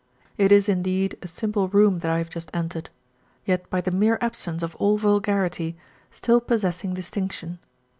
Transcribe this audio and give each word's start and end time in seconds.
It 0.35 0.51
is 0.51 0.67
indeed 0.67 1.15
a 1.21 1.27
simple 1.27 1.67
room 1.69 1.99
that 1.99 2.09
I 2.09 2.17
have 2.17 2.31
just 2.31 2.49
entered, 2.55 2.89
yet 3.45 3.69
by 3.69 3.81
the 3.81 3.91
mere 3.91 4.17
absence 4.19 4.63
of 4.63 4.73
all 4.77 4.97
vulgarity, 4.97 5.77
still 6.09 6.41
possessing 6.41 6.95
distinction. 6.95 7.59